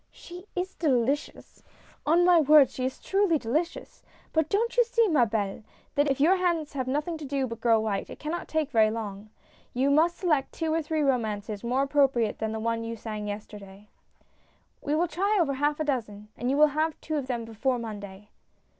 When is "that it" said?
8.07-8.19